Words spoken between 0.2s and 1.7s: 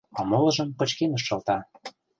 молыжым пычкемыш шылта.